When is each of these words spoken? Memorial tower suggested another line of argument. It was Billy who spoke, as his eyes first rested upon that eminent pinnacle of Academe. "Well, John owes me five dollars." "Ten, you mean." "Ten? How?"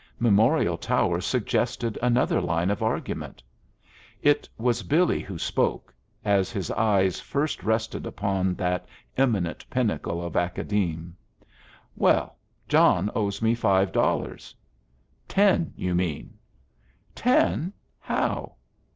Memorial 0.17 0.79
tower 0.79 1.21
suggested 1.21 1.95
another 2.01 2.41
line 2.41 2.71
of 2.71 2.81
argument. 2.81 3.43
It 4.23 4.49
was 4.57 4.81
Billy 4.81 5.19
who 5.19 5.37
spoke, 5.37 5.93
as 6.25 6.49
his 6.51 6.71
eyes 6.71 7.19
first 7.19 7.61
rested 7.61 8.07
upon 8.07 8.55
that 8.55 8.87
eminent 9.15 9.63
pinnacle 9.69 10.25
of 10.25 10.35
Academe. 10.35 11.15
"Well, 11.95 12.35
John 12.67 13.11
owes 13.13 13.43
me 13.43 13.53
five 13.53 13.91
dollars." 13.91 14.55
"Ten, 15.27 15.71
you 15.75 15.93
mean." 15.93 16.33
"Ten? 17.13 17.71
How?" 17.99 18.53